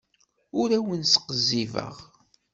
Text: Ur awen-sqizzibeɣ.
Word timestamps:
Ur 0.59 0.69
awen-sqizzibeɣ. 0.77 1.93